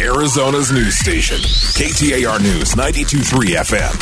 Arizona's 0.00 0.72
news 0.72 0.98
station, 0.98 1.36
KTAR 1.38 2.42
News 2.42 2.74
923 2.74 3.54
FM. 3.54 3.92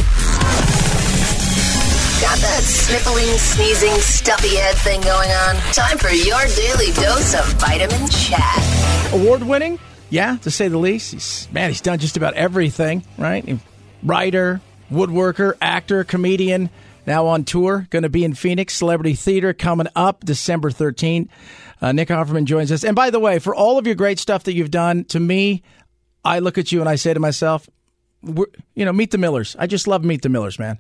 Got 2.22 2.38
that 2.38 2.62
sniffling, 2.62 3.36
sneezing, 3.36 4.00
stuffy 4.00 4.56
head 4.56 4.74
thing 4.76 5.02
going 5.02 5.28
on? 5.30 5.56
Time 5.74 5.98
for 5.98 6.08
your 6.08 6.40
daily 6.56 6.90
dose 6.94 7.34
of 7.34 7.44
vitamin 7.60 8.08
chat. 8.08 9.12
Award 9.12 9.42
winning? 9.42 9.78
Yeah, 10.08 10.38
to 10.38 10.50
say 10.50 10.68
the 10.68 10.78
least. 10.78 11.12
He's, 11.12 11.48
man, 11.52 11.68
he's 11.68 11.82
done 11.82 11.98
just 11.98 12.16
about 12.16 12.32
everything, 12.32 13.04
right? 13.18 13.58
Writer, 14.02 14.62
woodworker, 14.90 15.52
actor, 15.60 16.02
comedian, 16.02 16.70
now 17.06 17.26
on 17.26 17.44
tour, 17.44 17.86
going 17.90 18.02
to 18.02 18.08
be 18.08 18.24
in 18.24 18.34
Phoenix, 18.34 18.74
Celebrity 18.74 19.14
Theater 19.14 19.52
coming 19.52 19.86
up 19.94 20.24
December 20.24 20.70
13th. 20.70 21.28
Uh, 21.80 21.92
Nick 21.92 22.08
Offerman 22.08 22.44
joins 22.44 22.72
us. 22.72 22.84
And 22.84 22.96
by 22.96 23.10
the 23.10 23.20
way, 23.20 23.38
for 23.38 23.54
all 23.54 23.78
of 23.78 23.86
your 23.86 23.94
great 23.94 24.18
stuff 24.18 24.44
that 24.44 24.54
you've 24.54 24.70
done, 24.70 25.04
to 25.06 25.20
me, 25.20 25.62
I 26.24 26.40
look 26.40 26.58
at 26.58 26.72
you 26.72 26.80
and 26.80 26.88
I 26.88 26.96
say 26.96 27.14
to 27.14 27.20
myself, 27.20 27.68
you 28.22 28.84
know, 28.84 28.92
Meet 28.92 29.12
the 29.12 29.18
Millers. 29.18 29.54
I 29.58 29.66
just 29.66 29.86
love 29.86 30.04
Meet 30.04 30.22
the 30.22 30.28
Millers, 30.28 30.58
man. 30.58 30.78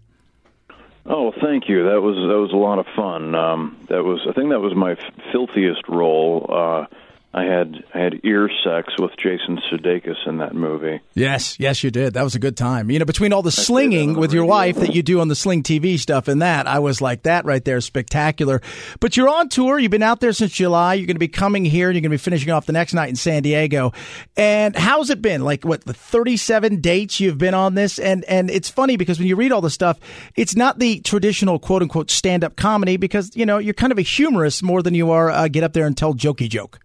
Oh, 1.08 1.32
thank 1.40 1.68
you. 1.68 1.84
That 1.84 2.00
was 2.00 2.16
that 2.16 2.38
was 2.38 2.50
a 2.52 2.56
lot 2.56 2.80
of 2.80 2.86
fun. 2.96 3.34
Um, 3.36 3.86
that 3.88 4.02
was 4.02 4.26
I 4.28 4.32
think 4.32 4.50
that 4.50 4.58
was 4.58 4.74
my 4.74 4.96
filthiest 5.32 5.82
role. 5.88 6.46
Uh, 6.50 6.86
I 7.36 7.44
had 7.44 7.84
I 7.92 7.98
had 7.98 8.20
ear 8.24 8.48
sex 8.64 8.94
with 8.98 9.10
Jason 9.18 9.60
Sudeikis 9.70 10.26
in 10.26 10.38
that 10.38 10.54
movie. 10.54 11.02
Yes, 11.12 11.60
yes, 11.60 11.84
you 11.84 11.90
did. 11.90 12.14
That 12.14 12.22
was 12.22 12.34
a 12.34 12.38
good 12.38 12.56
time. 12.56 12.90
You 12.90 12.98
know, 12.98 13.04
between 13.04 13.34
all 13.34 13.42
the 13.42 13.48
I 13.48 13.62
slinging 13.62 14.14
with 14.14 14.32
your 14.32 14.46
wife 14.46 14.76
that 14.76 14.94
you 14.94 15.02
do 15.02 15.20
on 15.20 15.28
the 15.28 15.36
Sling 15.36 15.62
TV 15.62 15.98
stuff 15.98 16.28
and 16.28 16.40
that, 16.40 16.66
I 16.66 16.78
was 16.78 17.02
like, 17.02 17.24
that 17.24 17.44
right 17.44 17.62
there 17.62 17.76
is 17.76 17.84
spectacular. 17.84 18.62
But 19.00 19.18
you're 19.18 19.28
on 19.28 19.50
tour. 19.50 19.78
You've 19.78 19.90
been 19.90 20.02
out 20.02 20.20
there 20.20 20.32
since 20.32 20.52
July. 20.52 20.94
You're 20.94 21.06
going 21.06 21.16
to 21.16 21.20
be 21.20 21.28
coming 21.28 21.66
here, 21.66 21.90
and 21.90 21.94
you're 21.94 22.00
going 22.00 22.10
to 22.10 22.14
be 22.14 22.16
finishing 22.16 22.50
off 22.50 22.64
the 22.64 22.72
next 22.72 22.94
night 22.94 23.10
in 23.10 23.16
San 23.16 23.42
Diego. 23.42 23.92
And 24.38 24.74
how's 24.74 25.10
it 25.10 25.20
been? 25.20 25.42
Like 25.42 25.62
what 25.62 25.84
the 25.84 25.92
37 25.92 26.80
dates 26.80 27.20
you've 27.20 27.36
been 27.36 27.52
on 27.54 27.74
this, 27.74 27.98
and 27.98 28.24
and 28.24 28.50
it's 28.50 28.70
funny 28.70 28.96
because 28.96 29.18
when 29.18 29.28
you 29.28 29.36
read 29.36 29.52
all 29.52 29.60
the 29.60 29.68
stuff, 29.68 30.00
it's 30.36 30.56
not 30.56 30.78
the 30.78 31.00
traditional 31.00 31.58
quote 31.58 31.82
unquote 31.82 32.10
stand 32.10 32.44
up 32.44 32.56
comedy 32.56 32.96
because 32.96 33.36
you 33.36 33.44
know 33.44 33.58
you're 33.58 33.74
kind 33.74 33.92
of 33.92 33.98
a 33.98 34.02
humorist 34.02 34.62
more 34.62 34.82
than 34.82 34.94
you 34.94 35.10
are 35.10 35.30
uh, 35.30 35.48
get 35.48 35.62
up 35.62 35.74
there 35.74 35.86
and 35.86 35.98
tell 35.98 36.14
jokey 36.14 36.48
joke. 36.48 36.80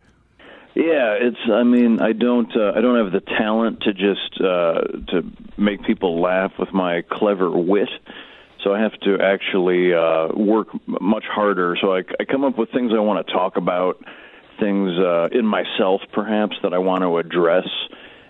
Yeah, 0.74 1.18
it's. 1.20 1.38
I 1.52 1.64
mean, 1.64 2.00
I 2.00 2.14
don't. 2.14 2.50
Uh, 2.56 2.72
I 2.76 2.80
don't 2.80 3.04
have 3.04 3.12
the 3.12 3.20
talent 3.20 3.82
to 3.82 3.94
just 3.94 4.40
uh, 4.40 4.82
to 5.12 5.24
make 5.58 5.84
people 5.84 6.22
laugh 6.22 6.54
with 6.58 6.72
my 6.72 7.04
clever 7.12 7.52
wit. 7.52 7.90
So 8.64 8.74
I 8.74 8.80
have 8.80 8.98
to 9.02 9.18
actually 9.22 9.94
uh, 9.94 10.30
work 10.34 10.68
much 10.88 11.26
harder. 11.26 11.76
So 11.82 11.94
I, 11.94 12.04
I 12.20 12.26
come 12.26 12.46
up 12.46 12.58
with 12.58 12.72
things 12.72 12.92
I 12.96 13.00
want 13.00 13.26
to 13.26 13.34
talk 13.34 13.58
about, 13.58 14.02
things 14.60 14.92
uh, 14.98 15.28
in 15.32 15.46
myself 15.46 16.02
perhaps 16.14 16.56
that 16.64 16.74
I 16.74 16.78
want 16.78 17.02
to 17.02 17.18
address, 17.18 17.68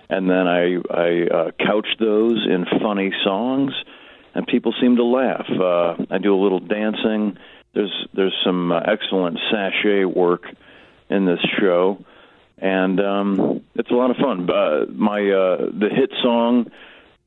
and 0.10 0.28
then 0.28 0.48
I 0.48 0.78
I 0.90 1.28
uh, 1.28 1.52
couch 1.60 1.88
those 2.00 2.48
in 2.50 2.66
funny 2.82 3.12
songs, 3.24 3.72
and 4.34 4.48
people 4.48 4.74
seem 4.82 4.96
to 4.96 5.04
laugh. 5.04 5.46
Uh, 5.48 6.06
I 6.10 6.18
do 6.18 6.34
a 6.34 6.42
little 6.42 6.60
dancing. 6.60 7.38
There's 7.76 8.08
there's 8.16 8.36
some 8.44 8.72
uh, 8.72 8.80
excellent 8.80 9.38
sashay 9.52 10.06
work 10.06 10.46
in 11.08 11.28
this 11.28 11.40
show 11.60 12.04
and 12.62 13.00
um, 13.00 13.62
it's 13.76 13.90
a 13.90 13.94
lot 13.94 14.12
of 14.12 14.18
fun. 14.18 14.50
Uh, 14.50 14.86
my 14.94 15.20
uh, 15.20 15.58
the 15.72 15.90
hit 15.92 16.12
song. 16.22 16.72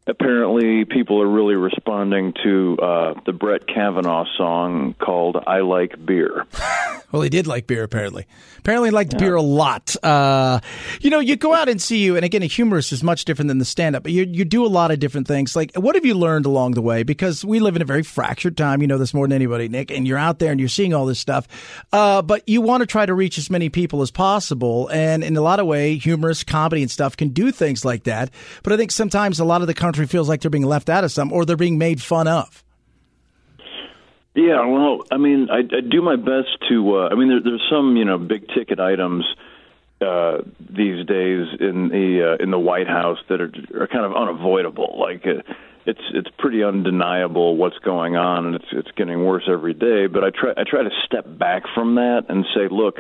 Apparently, 0.07 0.85
people 0.85 1.23
are 1.23 1.27
really 1.27 1.55
responding 1.55 2.35
to 2.45 2.77
uh, 2.81 3.15
the 3.25 3.33
Brett 3.33 3.67
Kavanaugh 3.67 4.27
song 4.37 4.95
called 4.99 5.43
"I 5.47 5.61
Like 5.61 6.05
Beer." 6.05 6.47
well, 7.15 7.23
he 7.23 7.31
did 7.31 7.47
like 7.47 7.69
beer. 7.69 7.85
Apparently, 7.85 8.27
apparently 8.59 8.91
liked 8.91 9.13
yeah. 9.13 9.19
beer 9.21 9.35
a 9.37 9.41
lot. 9.41 9.95
Uh, 10.03 10.59
you 11.01 11.11
know, 11.11 11.21
you 11.21 11.37
go 11.37 11.55
out 11.55 11.69
and 11.69 11.81
see 11.81 11.99
you, 11.99 12.17
and 12.17 12.25
again, 12.25 12.43
a 12.43 12.47
humorist 12.47 12.91
is 12.91 13.05
much 13.05 13.25
different 13.25 13.47
than 13.47 13.59
the 13.59 13.65
stand-up. 13.65 14.03
But 14.03 14.11
you 14.11 14.25
you 14.25 14.45
do 14.45 14.67
a 14.67 14.69
lot 14.69 14.91
of 14.91 14.99
different 14.99 15.29
things. 15.29 15.55
Like, 15.55 15.71
what 15.77 15.95
have 15.95 16.05
you 16.05 16.15
learned 16.15 16.45
along 16.45 16.73
the 16.73 16.83
way? 16.83 17.05
Because 17.05 17.45
we 17.45 17.61
live 17.61 17.77
in 17.77 17.83
a 17.83 17.85
very 17.85 18.03
fractured 18.03 18.57
time. 18.57 18.83
You 18.83 18.89
know 18.89 18.99
this 18.99 19.15
more 19.15 19.29
than 19.29 19.33
anybody, 19.33 19.69
Nick. 19.69 19.93
And 19.93 20.09
you're 20.09 20.19
out 20.19 20.41
there 20.41 20.51
and 20.51 20.59
you're 20.59 20.69
seeing 20.69 20.93
all 20.93 21.07
this 21.07 21.21
stuff, 21.21 21.47
uh, 21.93 22.21
but 22.21 22.49
you 22.49 22.61
want 22.61 22.81
to 22.81 22.87
try 22.87 23.07
to 23.07 23.15
reach 23.15 23.39
as 23.39 23.49
many 23.49 23.69
people 23.69 24.03
as 24.03 24.11
possible. 24.11 24.89
And 24.89 25.23
in 25.23 25.37
a 25.37 25.41
lot 25.41 25.61
of 25.61 25.67
way, 25.67 25.97
humorous 25.97 26.43
comedy 26.43 26.83
and 26.83 26.91
stuff 26.91 27.17
can 27.17 27.29
do 27.29 27.53
things 27.53 27.85
like 27.85 28.03
that. 28.05 28.31
But 28.65 28.73
I 28.73 28.77
think 28.77 28.91
sometimes 28.91 29.39
a 29.39 29.45
lot 29.45 29.61
of 29.61 29.69
the 29.69 29.75
country 29.75 30.09
feels 30.09 30.29
like 30.29 30.41
they're 30.41 30.51
being 30.51 30.67
left 30.67 30.91
out 30.91 31.05
of 31.05 31.13
some 31.13 31.33
or 31.33 31.45
they're 31.45 31.57
being 31.57 31.79
made 31.79 32.03
fun 32.03 32.27
of. 32.27 32.65
Yeah, 34.35 34.67
well, 34.67 35.03
I 35.13 35.17
mean, 35.17 35.49
I, 35.51 35.59
I 35.59 35.81
do 35.81 36.03
my 36.03 36.17
best 36.17 36.59
to. 36.69 36.97
Uh, 36.97 37.09
I 37.11 37.15
mean, 37.15 37.29
there, 37.29 37.41
there's 37.41 37.65
some 37.71 37.97
you 37.97 38.05
know 38.05 38.19
big 38.19 38.49
ticket 38.49 38.81
items 38.81 39.25
uh, 40.01 40.39
these 40.59 41.07
days 41.07 41.47
in 41.61 41.89
the 41.89 42.35
uh, 42.39 42.43
in 42.43 42.51
the 42.51 42.59
White 42.59 42.89
House 42.89 43.19
that 43.29 43.41
are 43.41 43.53
are 43.81 43.87
kind 43.87 44.05
of 44.05 44.13
unavoidable. 44.15 44.97
Like 44.99 45.25
uh, 45.25 45.43
it's 45.87 46.01
it's 46.13 46.29
pretty 46.37 46.65
undeniable 46.65 47.57
what's 47.57 47.79
going 47.79 48.17
on, 48.17 48.47
and 48.47 48.57
it's 48.57 48.67
it's 48.73 48.91
getting 48.97 49.25
worse 49.25 49.45
every 49.49 49.75
day. 49.75 50.09
But 50.09 50.25
I 50.25 50.31
try 50.31 50.53
I 50.57 50.65
try 50.65 50.83
to 50.83 50.91
step 51.07 51.27
back 51.39 51.63
from 51.73 51.95
that 51.95 52.27
and 52.29 52.45
say, 52.57 52.67
look, 52.69 52.97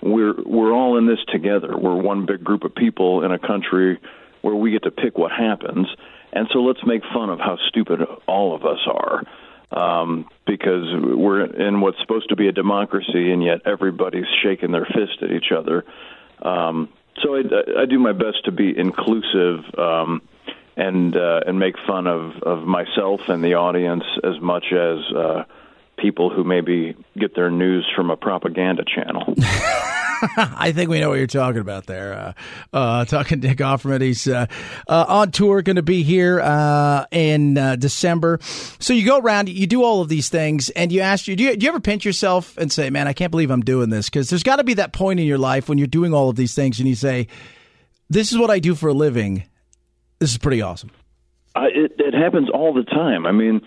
we're 0.00 0.34
we're 0.46 0.72
all 0.72 0.96
in 0.96 1.06
this 1.06 1.20
together. 1.30 1.76
We're 1.76 2.00
one 2.00 2.24
big 2.24 2.42
group 2.42 2.64
of 2.64 2.74
people 2.74 3.22
in 3.22 3.32
a 3.32 3.38
country 3.38 4.00
where 4.40 4.54
we 4.54 4.70
get 4.70 4.84
to 4.84 4.90
pick 4.90 5.18
what 5.18 5.30
happens 5.30 5.88
and 6.32 6.48
so 6.52 6.60
let's 6.60 6.80
make 6.84 7.02
fun 7.12 7.30
of 7.30 7.38
how 7.38 7.58
stupid 7.68 8.00
all 8.26 8.54
of 8.54 8.64
us 8.64 8.78
are. 8.86 9.24
Um, 9.72 10.28
because 10.46 10.84
we're 11.00 11.44
in 11.44 11.80
what's 11.80 12.00
supposed 12.00 12.30
to 12.30 12.36
be 12.36 12.48
a 12.48 12.52
democracy, 12.52 13.30
and 13.30 13.42
yet 13.42 13.60
everybody's 13.66 14.26
shaking 14.42 14.72
their 14.72 14.84
fist 14.84 15.22
at 15.22 15.30
each 15.30 15.52
other. 15.56 15.84
Um, 16.42 16.88
so 17.22 17.36
I, 17.36 17.82
I 17.82 17.86
do 17.86 17.98
my 17.98 18.12
best 18.12 18.44
to 18.46 18.52
be 18.52 18.76
inclusive 18.76 19.64
um, 19.78 20.22
and 20.76 21.14
uh, 21.16 21.40
and 21.46 21.58
make 21.58 21.74
fun 21.86 22.06
of, 22.06 22.42
of 22.42 22.66
myself 22.66 23.20
and 23.28 23.44
the 23.44 23.54
audience 23.54 24.04
as 24.24 24.40
much 24.40 24.72
as 24.72 24.98
uh, 25.14 25.44
people 25.98 26.30
who 26.30 26.44
maybe 26.44 26.96
get 27.18 27.34
their 27.34 27.50
news 27.50 27.86
from 27.94 28.10
a 28.10 28.16
propaganda 28.16 28.84
channel. 28.84 29.34
I 30.36 30.72
think 30.72 30.90
we 30.90 31.00
know 31.00 31.10
what 31.10 31.18
you're 31.18 31.26
talking 31.26 31.60
about 31.60 31.86
there. 31.86 32.14
Uh, 32.14 32.32
uh, 32.76 33.04
talking 33.04 33.40
Nick 33.40 33.58
Offerman. 33.58 34.00
He's 34.02 34.28
uh, 34.28 34.46
uh 34.88 35.04
on 35.08 35.30
tour, 35.30 35.62
going 35.62 35.76
to 35.76 35.82
be 35.82 36.02
here 36.02 36.40
uh, 36.40 37.06
in 37.10 37.56
uh, 37.56 37.76
December. 37.76 38.38
So 38.42 38.92
you 38.92 39.04
go 39.04 39.18
around, 39.18 39.48
you 39.48 39.66
do 39.66 39.82
all 39.82 40.00
of 40.00 40.08
these 40.08 40.28
things, 40.28 40.70
and 40.70 40.92
you 40.92 41.00
ask 41.00 41.26
you 41.26 41.36
do, 41.36 41.44
you, 41.44 41.56
do 41.56 41.64
you 41.64 41.70
ever 41.70 41.80
pinch 41.80 42.04
yourself 42.04 42.56
and 42.58 42.70
say, 42.70 42.90
man, 42.90 43.08
I 43.08 43.12
can't 43.12 43.30
believe 43.30 43.50
I'm 43.50 43.62
doing 43.62 43.90
this? 43.90 44.08
Because 44.08 44.28
there's 44.30 44.42
got 44.42 44.56
to 44.56 44.64
be 44.64 44.74
that 44.74 44.92
point 44.92 45.20
in 45.20 45.26
your 45.26 45.38
life 45.38 45.68
when 45.68 45.78
you're 45.78 45.86
doing 45.86 46.12
all 46.12 46.28
of 46.28 46.36
these 46.36 46.54
things 46.54 46.78
and 46.78 46.88
you 46.88 46.94
say, 46.94 47.28
this 48.08 48.32
is 48.32 48.38
what 48.38 48.50
I 48.50 48.58
do 48.58 48.74
for 48.74 48.88
a 48.88 48.94
living. 48.94 49.44
This 50.18 50.32
is 50.32 50.38
pretty 50.38 50.60
awesome. 50.60 50.90
it, 51.56 51.92
it 51.98 52.14
happens 52.14 52.50
all 52.50 52.74
the 52.74 52.82
time. 52.82 53.24
I 53.24 53.32
mean, 53.32 53.62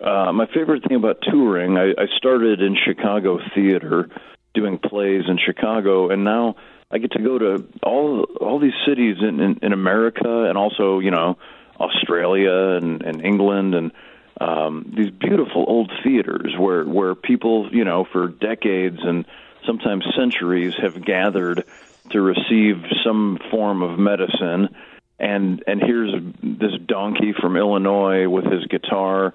uh, 0.00 0.32
my 0.32 0.46
favorite 0.46 0.82
thing 0.88 0.96
about 0.96 1.18
touring, 1.22 1.76
I, 1.76 1.90
I 1.90 2.06
started 2.16 2.60
in 2.60 2.76
Chicago 2.76 3.38
theater 3.54 4.08
doing 4.54 4.78
plays 4.78 5.24
in 5.28 5.38
Chicago, 5.38 6.10
and 6.10 6.24
now 6.24 6.56
I 6.90 6.98
get 6.98 7.12
to 7.12 7.22
go 7.22 7.38
to 7.38 7.66
all 7.82 8.24
all 8.40 8.58
these 8.58 8.74
cities 8.86 9.16
in, 9.20 9.40
in, 9.40 9.58
in 9.62 9.72
America 9.72 10.44
and 10.44 10.58
also 10.58 10.98
you 10.98 11.10
know 11.10 11.38
Australia 11.80 12.76
and, 12.80 13.02
and 13.02 13.24
England 13.24 13.74
and 13.74 13.92
um, 14.40 14.92
these 14.96 15.10
beautiful 15.10 15.64
old 15.66 15.90
theaters 16.02 16.54
where 16.58 16.84
where 16.84 17.14
people 17.14 17.68
you 17.72 17.84
know 17.84 18.04
for 18.04 18.28
decades 18.28 18.98
and 19.02 19.24
sometimes 19.66 20.04
centuries 20.16 20.74
have 20.80 21.02
gathered 21.04 21.64
to 22.10 22.20
receive 22.20 22.84
some 23.04 23.38
form 23.50 23.82
of 23.82 23.98
medicine. 23.98 24.74
And 25.18 25.62
and 25.66 25.80
here's 25.80 26.12
this 26.42 26.72
donkey 26.84 27.32
from 27.32 27.56
Illinois 27.56 28.28
with 28.28 28.44
his 28.44 28.66
guitar 28.66 29.34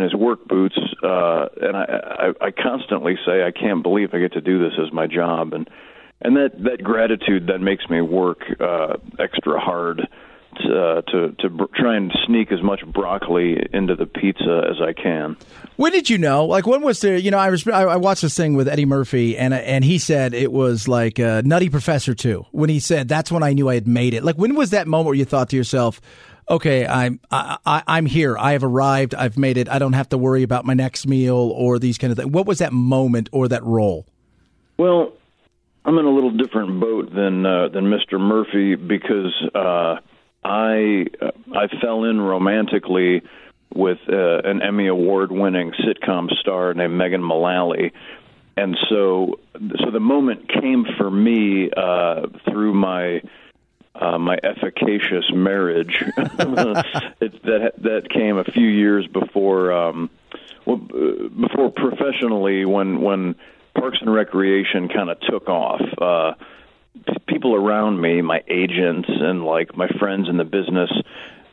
and 0.00 0.10
his 0.10 0.18
work 0.18 0.46
boots. 0.46 0.78
Uh, 1.02 1.46
and 1.60 1.76
I, 1.76 2.32
I, 2.40 2.46
I 2.46 2.50
constantly 2.50 3.16
say, 3.26 3.42
I 3.44 3.50
can't 3.50 3.82
believe 3.82 4.14
I 4.14 4.18
get 4.18 4.32
to 4.32 4.40
do 4.40 4.58
this 4.58 4.72
as 4.84 4.92
my 4.92 5.06
job, 5.06 5.52
and 5.52 5.68
and 6.22 6.36
that 6.36 6.52
that 6.64 6.82
gratitude 6.82 7.46
that 7.48 7.60
makes 7.60 7.88
me 7.88 8.00
work 8.00 8.40
uh, 8.60 8.96
extra 9.18 9.60
hard 9.60 10.08
to 10.56 10.80
uh, 10.80 11.02
to, 11.02 11.32
to 11.38 11.50
br- 11.50 11.64
try 11.74 11.96
and 11.96 12.12
sneak 12.26 12.50
as 12.52 12.62
much 12.62 12.84
broccoli 12.86 13.56
into 13.72 13.94
the 13.94 14.06
pizza 14.06 14.62
as 14.68 14.80
I 14.82 14.92
can. 14.92 15.36
When 15.76 15.92
did 15.92 16.10
you 16.10 16.18
know? 16.18 16.44
Like, 16.44 16.66
when 16.66 16.82
was 16.82 17.00
there? 17.00 17.16
You 17.16 17.30
know, 17.30 17.38
I 17.38 17.50
was 17.50 17.66
I 17.68 17.96
watched 17.96 18.22
this 18.22 18.36
thing 18.36 18.54
with 18.54 18.68
Eddie 18.68 18.86
Murphy, 18.86 19.36
and 19.36 19.54
and 19.54 19.84
he 19.84 19.98
said 19.98 20.34
it 20.34 20.52
was 20.52 20.88
like 20.88 21.20
uh, 21.20 21.42
Nutty 21.44 21.68
Professor 21.68 22.14
too. 22.14 22.46
When 22.52 22.70
he 22.70 22.80
said 22.80 23.08
that's 23.08 23.30
when 23.30 23.42
I 23.42 23.52
knew 23.52 23.68
I 23.68 23.74
had 23.74 23.86
made 23.86 24.14
it. 24.14 24.24
Like, 24.24 24.36
when 24.36 24.54
was 24.54 24.70
that 24.70 24.86
moment 24.86 25.06
where 25.06 25.14
you 25.14 25.24
thought 25.24 25.50
to 25.50 25.56
yourself? 25.56 26.00
Okay, 26.50 26.86
I'm 26.86 27.20
I, 27.30 27.58
I, 27.64 27.82
I'm 27.86 28.06
here. 28.06 28.36
I 28.36 28.52
have 28.52 28.64
arrived. 28.64 29.14
I've 29.14 29.38
made 29.38 29.56
it. 29.56 29.68
I 29.68 29.78
don't 29.78 29.94
have 29.94 30.08
to 30.10 30.18
worry 30.18 30.42
about 30.42 30.64
my 30.64 30.74
next 30.74 31.06
meal 31.06 31.36
or 31.36 31.78
these 31.78 31.96
kind 31.96 32.10
of 32.10 32.18
things. 32.18 32.30
What 32.30 32.46
was 32.46 32.58
that 32.58 32.72
moment 32.72 33.28
or 33.32 33.48
that 33.48 33.62
role? 33.64 34.06
Well, 34.76 35.12
I'm 35.84 35.96
in 35.98 36.04
a 36.04 36.10
little 36.10 36.30
different 36.30 36.80
boat 36.80 37.14
than 37.14 37.46
uh, 37.46 37.68
than 37.68 37.84
Mr. 37.84 38.20
Murphy 38.20 38.74
because 38.74 39.32
uh, 39.54 39.96
I 40.44 41.06
I 41.54 41.68
fell 41.80 42.04
in 42.04 42.20
romantically 42.20 43.22
with 43.74 43.98
uh, 44.08 44.38
an 44.44 44.62
Emmy 44.62 44.88
award 44.88 45.30
winning 45.30 45.72
sitcom 45.72 46.28
star 46.40 46.74
named 46.74 46.94
Megan 46.94 47.22
Mullally. 47.22 47.92
And 48.56 48.76
so, 48.90 49.38
so 49.54 49.90
the 49.90 50.00
moment 50.00 50.48
came 50.48 50.84
for 50.98 51.10
me 51.10 51.70
uh, 51.74 52.26
through 52.50 52.74
my 52.74 53.22
uh, 53.94 54.18
my 54.18 54.38
efficacious 54.42 55.30
marriage 55.32 56.02
it, 56.16 57.42
that 57.42 57.72
that 57.78 58.08
came 58.10 58.38
a 58.38 58.44
few 58.44 58.66
years 58.66 59.06
before 59.06 59.72
um, 59.72 60.10
well, 60.64 60.80
uh, 60.94 61.28
before 61.28 61.70
professionally 61.70 62.64
when 62.64 63.00
when 63.00 63.34
Parks 63.74 63.98
and 64.00 64.12
Recreation 64.12 64.88
kind 64.88 65.10
of 65.10 65.18
took 65.20 65.48
off. 65.48 65.80
Uh, 66.00 66.32
people 67.28 67.54
around 67.54 68.00
me, 68.00 68.20
my 68.20 68.42
agents 68.48 69.08
and 69.08 69.44
like 69.44 69.76
my 69.76 69.86
friends 69.98 70.28
in 70.28 70.36
the 70.36 70.44
business, 70.44 70.90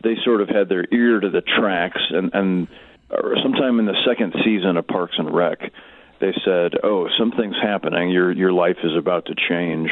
they 0.03 0.15
sort 0.25 0.41
of 0.41 0.49
had 0.49 0.67
their 0.67 0.85
ear 0.91 1.19
to 1.19 1.29
the 1.29 1.41
tracks 1.41 2.01
and 2.09 2.31
and 2.33 2.67
sometime 3.43 3.79
in 3.79 3.85
the 3.85 3.95
second 4.05 4.35
season 4.43 4.77
of 4.77 4.87
Parks 4.87 5.15
and 5.17 5.33
Rec, 5.33 5.59
they 6.19 6.33
said, 6.43 6.73
"Oh, 6.83 7.07
something's 7.17 7.55
happening. 7.61 8.09
Your 8.09 8.31
your 8.31 8.51
life 8.51 8.77
is 8.83 8.95
about 8.95 9.25
to 9.27 9.35
change." 9.35 9.89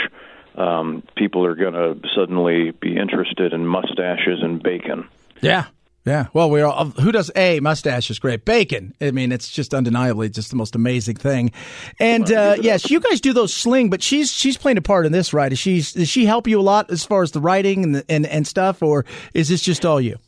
Um, 0.57 1.03
people 1.15 1.45
are 1.45 1.55
going 1.55 1.73
to 1.73 1.99
suddenly 2.15 2.71
be 2.71 2.97
interested 2.97 3.53
in 3.53 3.65
mustaches 3.65 4.39
and 4.41 4.61
bacon. 4.61 5.07
Yeah. 5.41 5.65
Yeah, 6.07 6.27
well, 6.33 6.51
we 6.51 6.61
all, 6.61 6.85
who 6.85 7.11
does 7.11 7.31
a 7.35 7.59
mustache 7.61 8.11
is 8.11 8.19
great. 8.19 8.45
Bacon, 8.45 8.93
I 9.01 9.09
mean, 9.09 9.31
it's 9.31 9.49
just 9.49 9.73
undeniably 9.73 10.29
just 10.29 10.51
the 10.51 10.55
most 10.55 10.75
amazing 10.75 11.15
thing. 11.15 11.51
And 11.99 12.31
uh, 12.31 12.57
yes, 12.61 12.91
you 12.91 12.99
guys 12.99 13.19
do 13.19 13.33
those 13.33 13.51
sling, 13.51 13.89
but 13.89 14.03
she's 14.03 14.31
she's 14.31 14.55
playing 14.55 14.77
a 14.77 14.83
part 14.83 15.07
in 15.07 15.11
this, 15.11 15.33
right? 15.33 15.51
Is 15.51 15.57
she 15.57 15.77
does 15.77 16.07
she 16.07 16.25
help 16.25 16.47
you 16.47 16.59
a 16.59 16.61
lot 16.61 16.91
as 16.91 17.03
far 17.03 17.23
as 17.23 17.31
the 17.31 17.39
writing 17.41 17.83
and 17.83 17.95
the, 17.95 18.05
and 18.07 18.27
and 18.27 18.45
stuff, 18.45 18.83
or 18.83 19.03
is 19.33 19.49
this 19.49 19.63
just 19.63 19.83
all 19.83 19.99
you? 19.99 20.19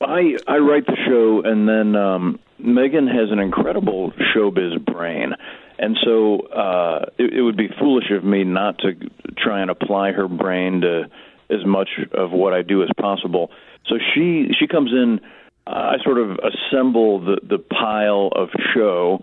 I 0.00 0.38
I 0.46 0.56
write 0.56 0.86
the 0.86 0.96
show, 1.06 1.42
and 1.44 1.68
then 1.68 1.94
um, 1.94 2.38
Megan 2.58 3.08
has 3.08 3.30
an 3.30 3.40
incredible 3.40 4.12
showbiz 4.34 4.82
brain. 4.82 5.34
And 5.78 5.96
so 6.02 6.40
uh, 6.48 7.06
it, 7.18 7.34
it 7.34 7.42
would 7.42 7.56
be 7.56 7.68
foolish 7.78 8.10
of 8.10 8.24
me 8.24 8.42
not 8.42 8.78
to 8.78 8.94
try 9.38 9.60
and 9.60 9.70
apply 9.70 10.12
her 10.12 10.28
brain 10.28 10.82
to 10.82 11.04
as 11.50 11.64
much 11.64 11.88
of 12.12 12.30
what 12.30 12.52
I 12.52 12.62
do 12.62 12.82
as 12.82 12.90
possible. 12.98 13.50
So 13.86 13.96
she 14.14 14.50
she 14.58 14.66
comes 14.66 14.92
in. 14.92 15.20
Uh, 15.66 15.96
I 15.98 16.04
sort 16.04 16.18
of 16.18 16.38
assemble 16.38 17.20
the 17.20 17.38
the 17.42 17.58
pile 17.58 18.30
of 18.34 18.48
show, 18.74 19.22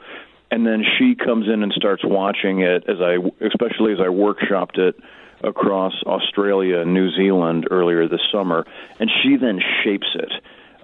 and 0.51 0.65
then 0.65 0.83
she 0.97 1.15
comes 1.15 1.47
in 1.47 1.63
and 1.63 1.71
starts 1.73 2.03
watching 2.03 2.61
it 2.61 2.83
as 2.87 2.97
I, 3.01 3.17
especially 3.45 3.93
as 3.93 3.99
I 3.99 4.07
workshopped 4.07 4.77
it 4.77 4.95
across 5.43 5.93
Australia 6.05 6.79
and 6.79 6.93
New 6.93 7.11
Zealand 7.15 7.67
earlier 7.69 8.07
this 8.07 8.21
summer, 8.31 8.65
and 8.99 9.09
she 9.21 9.35
then 9.37 9.59
shapes 9.83 10.07
it. 10.15 10.31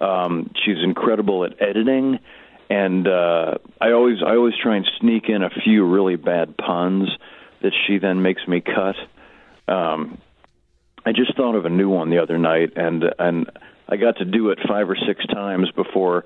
Um, 0.02 0.52
she's 0.66 0.84
incredible 0.84 1.46
at 1.46 1.62
editing 1.62 2.20
and 2.72 3.06
uh, 3.06 3.56
I 3.82 3.92
always 3.92 4.24
I 4.26 4.36
always 4.36 4.54
try 4.56 4.78
and 4.78 4.90
sneak 5.02 5.28
in 5.28 5.44
a 5.44 5.50
few 5.50 5.86
really 5.86 6.16
bad 6.16 6.56
puns 6.56 7.10
that 7.62 7.74
she 7.86 7.98
then 7.98 8.22
makes 8.22 8.48
me 8.48 8.62
cut. 8.62 8.96
Um, 9.72 10.18
I 11.06 11.12
just 11.14 11.36
thought 11.36 11.56
of 11.56 11.66
a 11.66 11.70
new 11.70 11.90
one 11.90 12.10
the 12.10 12.20
other 12.20 12.38
night, 12.38 12.74
and 12.76 13.04
and 13.18 13.50
I 13.88 13.98
got 13.98 14.18
to 14.18 14.26
do 14.26 14.50
it 14.50 14.60
five 14.68 14.90
or 14.90 14.98
six 15.08 15.26
times 15.26 15.72
before 15.72 16.26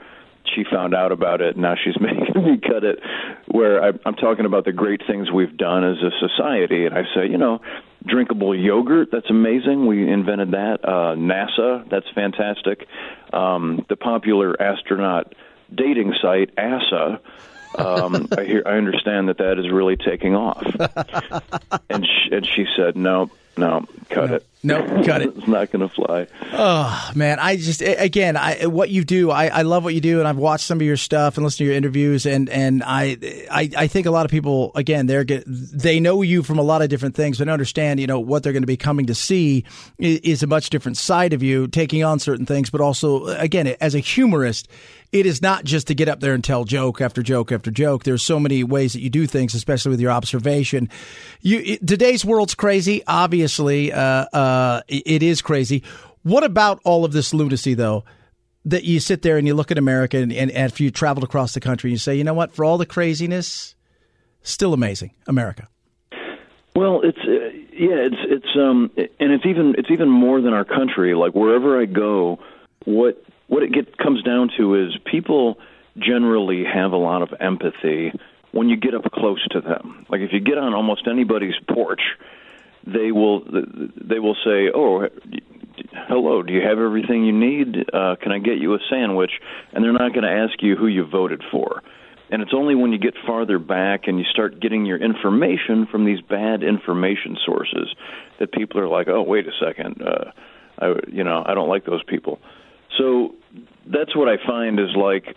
she 0.53 0.63
found 0.69 0.93
out 0.93 1.11
about 1.11 1.41
it. 1.41 1.57
Now 1.57 1.75
she's 1.81 1.95
making 1.99 2.43
me 2.43 2.57
cut 2.57 2.83
it. 2.83 2.99
Where 3.47 3.83
I, 3.83 3.91
I'm 4.05 4.15
talking 4.15 4.45
about 4.45 4.65
the 4.65 4.73
great 4.73 5.01
things 5.07 5.31
we've 5.31 5.55
done 5.55 5.83
as 5.83 5.97
a 5.97 6.11
society, 6.27 6.85
and 6.85 6.95
I 6.95 7.03
say, 7.15 7.27
you 7.29 7.37
know, 7.37 7.61
drinkable 8.05 8.55
yogurt. 8.55 9.09
That's 9.11 9.29
amazing. 9.29 9.87
We 9.87 10.09
invented 10.09 10.51
that. 10.51 10.83
Uh, 10.83 11.15
NASA. 11.15 11.89
That's 11.89 12.07
fantastic. 12.13 12.87
Um, 13.33 13.85
the 13.89 13.95
popular 13.95 14.61
astronaut 14.61 15.33
dating 15.73 16.13
site, 16.21 16.51
ASA. 16.57 17.19
Um, 17.77 18.27
I 18.37 18.43
hear, 18.43 18.63
I 18.65 18.77
understand 18.77 19.29
that 19.29 19.37
that 19.39 19.59
is 19.59 19.69
really 19.71 19.97
taking 19.97 20.35
off. 20.35 20.65
and 21.89 22.05
she, 22.05 22.35
and 22.35 22.45
she 22.45 22.65
said, 22.75 22.95
no, 22.95 23.31
no, 23.57 23.85
cut 24.09 24.29
no, 24.29 24.35
it. 24.35 24.47
No, 24.65 24.83
cut 25.03 25.21
it. 25.21 25.33
it's 25.37 25.47
not 25.47 25.69
going 25.71 25.87
to 25.87 25.93
fly. 25.93 26.27
Oh 26.51 27.11
man, 27.13 27.37
I 27.39 27.55
just 27.55 27.81
again, 27.81 28.35
I 28.35 28.65
what 28.65 28.89
you 28.89 29.03
do, 29.03 29.29
I, 29.29 29.47
I 29.47 29.61
love 29.61 29.83
what 29.83 29.93
you 29.93 30.01
do, 30.01 30.17
and 30.19 30.27
I've 30.27 30.37
watched 30.37 30.65
some 30.65 30.79
of 30.79 30.81
your 30.81 30.97
stuff 30.97 31.37
and 31.37 31.43
listened 31.43 31.59
to 31.59 31.65
your 31.65 31.75
interviews, 31.75 32.25
and 32.25 32.49
and 32.49 32.81
I 32.83 33.17
I, 33.51 33.69
I 33.77 33.87
think 33.87 34.07
a 34.07 34.11
lot 34.11 34.25
of 34.25 34.31
people 34.31 34.71
again 34.73 35.05
they're 35.05 35.23
get, 35.23 35.43
they 35.45 35.99
know 35.99 36.23
you 36.23 36.41
from 36.41 36.57
a 36.57 36.63
lot 36.63 36.81
of 36.81 36.89
different 36.89 37.15
things, 37.15 37.37
but 37.37 37.47
understand 37.47 37.99
you 37.99 38.07
know 38.07 38.19
what 38.19 38.41
they're 38.41 38.53
going 38.53 38.63
to 38.63 38.67
be 38.67 38.77
coming 38.77 39.05
to 39.05 39.15
see 39.15 39.63
is, 39.99 40.41
a 40.41 40.47
much 40.47 40.69
different 40.69 40.97
side 40.97 41.33
of 41.33 41.43
you, 41.43 41.67
taking 41.67 42.03
on 42.03 42.19
certain 42.19 42.45
things, 42.45 42.71
but 42.71 42.81
also 42.81 43.27
again 43.27 43.67
as 43.79 43.93
a 43.93 43.99
humorist, 43.99 44.67
it 45.11 45.25
is 45.25 45.41
not 45.41 45.63
just 45.63 45.87
to 45.87 45.95
get 45.95 46.09
up 46.09 46.19
there 46.19 46.33
and 46.33 46.43
tell 46.43 46.65
joke 46.65 46.99
after 47.01 47.23
joke 47.23 47.51
after 47.51 47.71
joke. 47.71 48.03
There's 48.03 48.23
so 48.23 48.39
many 48.39 48.63
ways 48.63 48.93
that 48.93 49.01
you 49.01 49.09
do 49.09 49.27
things, 49.27 49.53
especially 49.53 49.91
with 49.91 50.01
your 50.01 50.11
observation. 50.11 50.89
You 51.41 51.77
today's 51.77 52.25
world's 52.25 52.55
crazy. 52.55 53.03
Obviously, 53.07 53.93
uh, 53.93 54.25
uh, 54.55 54.81
it 54.87 55.21
is 55.21 55.41
crazy. 55.41 55.83
What 56.23 56.43
about 56.43 56.79
all 56.83 57.05
of 57.05 57.11
this 57.11 57.33
lunacy, 57.33 57.73
though? 57.73 58.03
That 58.63 58.83
you 58.83 58.99
sit 58.99 59.21
there 59.21 59.37
and 59.37 59.45
you 59.45 59.53
look 59.53 59.69
at 59.69 59.77
America, 59.77 60.17
and, 60.17 60.31
and, 60.31 60.49
and 60.49 60.71
if 60.71 60.79
you 60.79 60.89
traveled 60.89 61.23
across 61.23 61.53
the 61.53 61.59
country, 61.59 61.91
you 61.91 61.97
say, 61.97 62.15
you 62.15 62.23
know 62.23 62.33
what? 62.33 62.51
For 62.51 62.65
all 62.65 62.79
the 62.79 62.85
craziness, 62.85 63.75
still 64.41 64.73
amazing, 64.73 65.11
America. 65.27 65.67
Well, 66.75 67.01
it's 67.03 67.17
uh, 67.19 67.49
yeah, 67.71 68.07
it's 68.07 68.21
it's 68.27 68.55
um, 68.57 68.89
and 68.97 69.31
it's 69.31 69.45
even 69.45 69.75
it's 69.77 69.91
even 69.91 70.09
more 70.09 70.41
than 70.41 70.53
our 70.53 70.65
country. 70.65 71.13
Like 71.13 71.33
wherever 71.35 71.79
I 71.79 71.85
go, 71.85 72.39
what 72.85 73.23
what 73.47 73.61
it 73.63 73.71
get, 73.71 73.97
comes 73.97 74.23
down 74.23 74.49
to 74.57 74.75
is 74.75 74.97
people 75.09 75.59
generally 75.97 76.63
have 76.65 76.91
a 76.91 76.97
lot 76.97 77.21
of 77.21 77.29
empathy 77.39 78.11
when 78.51 78.67
you 78.69 78.77
get 78.77 78.95
up 78.95 79.03
close 79.11 79.45
to 79.51 79.61
them. 79.61 80.05
Like 80.09 80.21
if 80.21 80.33
you 80.33 80.39
get 80.39 80.57
on 80.57 80.73
almost 80.73 81.07
anybody's 81.07 81.55
porch, 81.71 82.01
they 82.85 83.11
will 83.11 83.41
they 83.41 84.19
will 84.19 84.35
say, 84.45 84.69
"Oh, 84.73 85.07
hello, 86.07 86.43
do 86.43 86.53
you 86.53 86.61
have 86.61 86.79
everything 86.79 87.25
you 87.25 87.33
need? 87.33 87.89
Uh, 87.93 88.15
can 88.21 88.31
I 88.31 88.39
get 88.39 88.57
you 88.57 88.73
a 88.75 88.79
sandwich?" 88.89 89.31
And 89.73 89.83
they're 89.83 89.93
not 89.93 90.13
going 90.13 90.23
to 90.23 90.31
ask 90.31 90.61
you 90.61 90.75
who 90.75 90.87
you 90.87 91.05
voted 91.05 91.41
for. 91.51 91.81
And 92.31 92.41
it's 92.41 92.53
only 92.55 92.75
when 92.75 92.91
you 92.91 92.97
get 92.97 93.13
farther 93.25 93.59
back 93.59 94.07
and 94.07 94.17
you 94.17 94.25
start 94.25 94.59
getting 94.59 94.85
your 94.85 94.97
information 94.97 95.87
from 95.91 96.05
these 96.05 96.21
bad 96.21 96.63
information 96.63 97.37
sources 97.45 97.93
that 98.39 98.51
people 98.51 98.79
are 98.79 98.87
like, 98.87 99.07
"Oh, 99.07 99.21
wait 99.21 99.45
a 99.47 99.51
second, 99.63 100.01
uh, 100.01 100.31
I, 100.79 100.95
you 101.07 101.23
know, 101.23 101.43
I 101.45 101.53
don't 101.53 101.69
like 101.69 101.85
those 101.85 102.03
people." 102.03 102.39
So 102.97 103.35
that's 103.85 104.15
what 104.15 104.27
I 104.29 104.37
find 104.45 104.79
is 104.79 104.95
like 104.95 105.35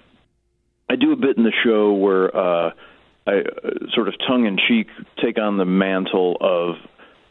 I 0.90 0.96
do 0.96 1.12
a 1.12 1.16
bit 1.16 1.36
in 1.36 1.44
the 1.44 1.52
show 1.64 1.92
where 1.92 2.34
uh, 2.34 2.70
I 3.26 3.40
uh, 3.40 3.70
sort 3.92 4.08
of 4.08 4.14
tongue 4.26 4.46
in 4.46 4.58
cheek 4.68 4.88
take 5.22 5.38
on 5.38 5.58
the 5.58 5.64
mantle 5.64 6.36
of 6.40 6.76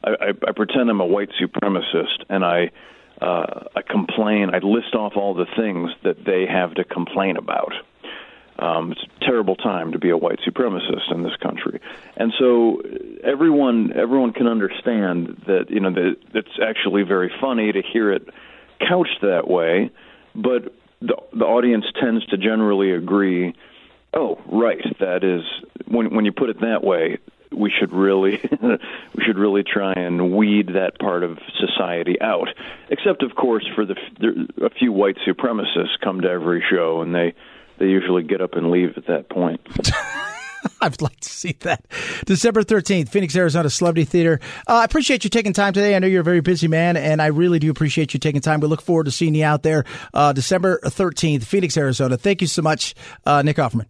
I, 0.10 0.30
I, 0.48 0.52
pretend 0.56 0.90
I'm 0.90 1.02
a 1.02 1.06
white 1.06 1.30
supremacist 1.42 2.24
and 2.30 2.44
I 2.46 2.72
uh, 3.22 3.64
I 3.76 3.82
complain. 3.82 4.54
I 4.54 4.60
list 4.60 4.94
off 4.94 5.14
all 5.16 5.34
the 5.34 5.48
things 5.56 5.92
that 6.04 6.24
they 6.24 6.46
have 6.46 6.76
to 6.76 6.84
complain 6.84 7.38
about. 7.38 7.74
Um, 8.60 8.92
it's 8.92 9.02
a 9.04 9.26
terrible 9.26 9.56
time 9.56 9.92
to 9.92 10.00
be 10.00 10.10
a 10.10 10.18
white 10.18 10.40
supremacist 10.48 11.12
in 11.12 11.24
this 11.24 11.36
country, 11.42 11.80
and 12.16 12.34
so 12.40 12.82
everyone 13.24 13.94
everyone 13.96 14.34
can 14.34 14.48
understand 14.48 15.44
that 15.48 15.70
you 15.70 15.80
know 15.80 15.92
that 15.92 16.16
it's 16.34 16.60
actually 16.62 17.04
very 17.04 17.32
funny 17.42 17.72
to 17.72 17.82
hear 17.82 18.12
it 18.12 18.28
couched 18.80 19.22
that 19.22 19.48
way 19.48 19.92
but 20.38 20.72
the 21.02 21.16
the 21.34 21.46
audience 21.46 21.86
tends 22.00 22.26
to 22.28 22.38
generally 22.38 22.92
agree. 22.92 23.56
Oh, 24.14 24.40
right. 24.48 24.82
That 25.00 25.24
is 25.24 25.44
when 25.88 26.16
when 26.16 26.26
you 26.26 26.32
put 26.32 26.50
it 26.50 26.62
that 26.62 26.84
way, 26.84 27.18
we 27.58 27.72
should 27.78 27.92
really 27.92 28.40
we 28.62 29.24
should 29.24 29.38
really 29.38 29.64
try 29.64 29.94
and 29.94 30.36
weed 30.36 30.70
that 30.74 31.00
part 31.00 31.24
of 31.24 31.38
society 31.60 32.20
out. 32.22 32.50
Except, 32.90 33.24
of 33.24 33.36
course, 33.36 33.68
for 33.76 33.86
the 33.86 33.96
a 34.64 34.70
few 34.70 34.92
white 34.92 35.18
supremacists 35.28 36.00
come 36.04 36.22
to 36.22 36.30
every 36.30 36.64
show, 36.70 37.02
and 37.02 37.14
they 37.14 37.34
they 37.80 37.86
usually 37.86 38.24
get 38.24 38.42
up 38.42 38.54
and 38.54 38.72
leave 38.72 38.98
at 38.98 39.08
that 39.08 39.30
point. 39.30 39.62
I'd 40.82 41.02
like 41.02 41.20
to 41.22 41.30
see 41.30 41.56
that. 41.62 41.86
December 42.26 42.64
13th, 42.64 43.10
Phoenix, 43.10 43.36
Arizona 43.36 43.70
Celebrity 43.70 44.06
Theater. 44.06 44.40
Uh, 44.68 44.74
I 44.76 44.84
appreciate 44.84 45.24
you 45.24 45.30
taking 45.30 45.54
time 45.54 45.74
today. 45.74 45.96
I 45.96 46.00
know 46.00 46.08
you're 46.08 46.22
a 46.22 46.26
very 46.26 46.42
busy 46.42 46.68
man, 46.68 46.98
and 46.98 47.22
I 47.22 47.28
really 47.28 47.60
do 47.60 47.70
appreciate 47.70 48.14
you 48.14 48.20
taking 48.20 48.42
time. 48.42 48.60
We 48.60 48.68
look 48.68 48.82
forward 48.82 49.06
to 49.06 49.12
seeing 49.12 49.36
you 49.36 49.46
out 49.46 49.64
there 49.64 49.86
uh, 50.14 50.34
December 50.34 50.80
13th, 50.84 51.44
Phoenix, 51.44 51.78
Arizona. 51.78 52.18
Thank 52.18 52.42
you 52.42 52.48
so 52.48 52.62
much, 52.62 52.96
uh, 53.26 53.42
Nick 53.44 53.58
Offerman. 53.58 53.86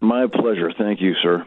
My 0.00 0.26
pleasure. 0.26 0.72
Thank 0.76 1.00
you, 1.00 1.14
sir. 1.22 1.46